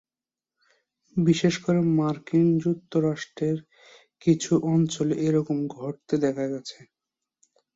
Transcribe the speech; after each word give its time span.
বিশেষ 1.15 1.55
করে 1.63 1.79
মার্কিন 1.95 2.47
যুক্তরাষ্ট্রের 2.63 3.57
কিছু 4.21 4.51
অঞ্চলে 4.71 5.15
এরকম 5.27 5.57
ঘটতে 5.75 6.13
দেখা 6.23 6.45
গেছে। 6.47 6.77